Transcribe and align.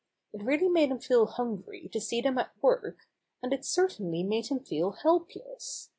It 0.33 0.41
really 0.41 0.67
made 0.67 0.89
him 0.89 0.97
feel 0.99 1.27
hungry 1.27 1.87
to 1.89 2.01
see 2.01 2.21
them 2.21 2.39
at 2.39 2.49
work, 2.59 3.07
and 3.43 3.53
it 3.53 3.63
certainly 3.63 4.23
made 4.23 4.47
him 4.47 4.59
feel 4.61 4.93
helpless. 4.93 5.89